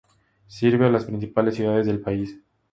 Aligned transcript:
Sirve 0.47 0.87
a 0.87 0.89
las 0.89 1.05
principales 1.05 1.53
ciudades 1.53 1.85
del 1.85 2.01
país. 2.01 2.39